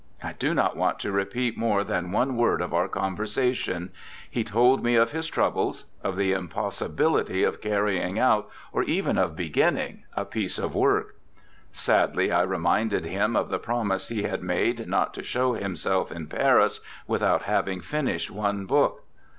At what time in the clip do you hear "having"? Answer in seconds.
17.43-17.79